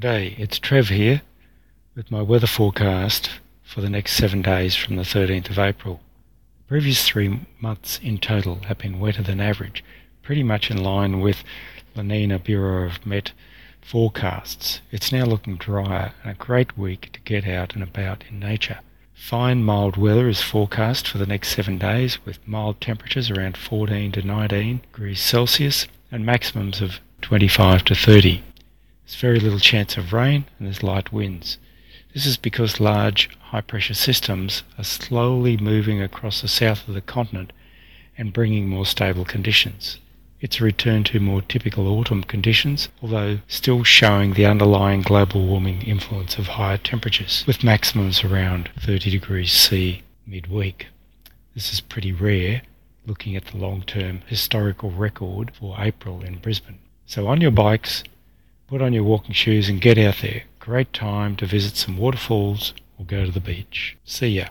[0.00, 1.22] G'day, it's Trev here
[1.96, 3.30] with my weather forecast
[3.64, 5.98] for the next seven days from the 13th of April.
[6.58, 9.82] The previous three months in total have been wetter than average,
[10.22, 11.42] pretty much in line with
[11.96, 13.32] La Nina Bureau of Met
[13.80, 14.82] forecasts.
[14.92, 18.78] It's now looking drier and a great week to get out and about in nature.
[19.14, 24.12] Fine mild weather is forecast for the next seven days with mild temperatures around 14
[24.12, 28.44] to 19 degrees Celsius and maximums of 25 to 30.
[29.08, 31.56] There's very little chance of rain and there's light winds.
[32.12, 37.00] This is because large high pressure systems are slowly moving across the south of the
[37.00, 37.54] continent
[38.18, 39.98] and bringing more stable conditions.
[40.42, 45.80] It's a return to more typical autumn conditions, although still showing the underlying global warming
[45.80, 50.88] influence of higher temperatures, with maximums around 30 degrees C midweek.
[51.54, 52.60] This is pretty rare
[53.06, 56.80] looking at the long term historical record for April in Brisbane.
[57.06, 58.04] So on your bikes,
[58.68, 60.42] Put on your walking shoes and get out there.
[60.58, 63.96] Great time to visit some waterfalls or go to the beach.
[64.04, 64.48] See ya.